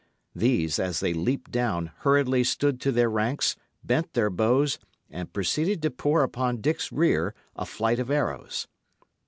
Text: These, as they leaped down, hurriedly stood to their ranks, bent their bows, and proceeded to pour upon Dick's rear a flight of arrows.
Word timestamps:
These, 0.35 0.79
as 0.79 0.99
they 0.99 1.13
leaped 1.13 1.51
down, 1.51 1.91
hurriedly 1.99 2.43
stood 2.43 2.81
to 2.81 2.91
their 2.91 3.07
ranks, 3.07 3.55
bent 3.83 4.13
their 4.13 4.31
bows, 4.31 4.79
and 5.11 5.31
proceeded 5.31 5.79
to 5.83 5.91
pour 5.91 6.23
upon 6.23 6.57
Dick's 6.59 6.91
rear 6.91 7.35
a 7.55 7.67
flight 7.67 7.99
of 7.99 8.09
arrows. 8.09 8.67